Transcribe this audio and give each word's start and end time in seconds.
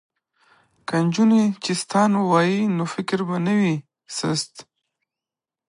که 0.87 0.95
نجونې 1.05 1.43
چیستان 1.63 2.11
ووايي 2.17 2.59
نو 2.75 2.83
فکر 2.93 3.19
به 3.27 3.37
نه 3.45 3.53
وي 3.59 3.75
سست. 4.17 4.53